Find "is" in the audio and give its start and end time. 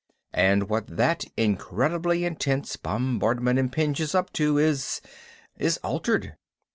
4.39-4.99, 5.59-5.77